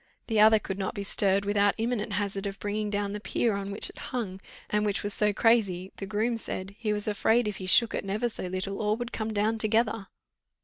[0.25, 3.69] The other could not be stirred without imminent hazard of bringing down the pier on
[3.69, 7.57] which it hung, and which was so crazy, the groom said, "he was afraid, if
[7.57, 10.07] he shook it never so little, all would come down together."